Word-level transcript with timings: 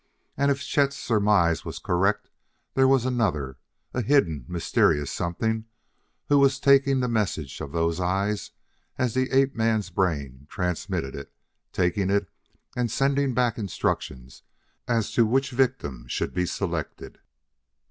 And 0.35 0.49
if 0.49 0.61
Chet's 0.63 0.95
surmise 0.95 1.63
was 1.63 1.77
correct, 1.77 2.31
there 2.73 2.87
was 2.87 3.05
another 3.05 3.59
a 3.93 4.01
hidden, 4.01 4.45
mysterious 4.47 5.11
something 5.11 5.65
who 6.27 6.39
was 6.39 6.59
taking 6.59 7.01
the 7.01 7.07
message 7.07 7.61
of 7.61 7.71
those 7.71 7.99
eyes 7.99 8.49
as 8.97 9.13
the 9.13 9.29
ape 9.31 9.53
man's 9.53 9.91
brain 9.91 10.47
transmitted 10.49 11.13
it; 11.13 11.31
taking 11.71 12.09
it 12.09 12.27
and 12.75 12.89
sending 12.89 13.35
back 13.35 13.59
instructions 13.59 14.41
as 14.87 15.11
to 15.11 15.23
which 15.23 15.51
victims 15.51 16.11
should 16.11 16.33
be 16.33 16.47
selected. 16.47 17.19